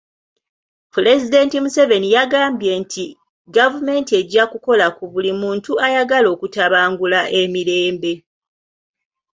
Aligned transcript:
Pulezidenti 0.93 1.55
Museveni 1.63 2.07
yagambye 2.17 2.71
nti 2.81 3.05
gavumenti 3.55 4.11
ejja 4.21 4.43
kukola 4.51 4.85
ku 4.97 5.03
buli 5.11 5.31
muntu 5.41 5.71
ayagala 5.87 6.27
okutabangula 6.35 7.19
emirembe. 7.41 8.13